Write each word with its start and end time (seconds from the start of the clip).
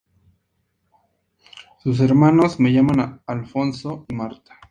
Sus 1.83 1.99
hermanos 1.99 2.53
se 2.53 2.63
llaman 2.63 3.21
Alfonso 3.27 4.07
y 4.09 4.15
Marta. 4.15 4.57